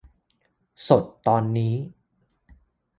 [0.87, 1.73] สดตอนนี้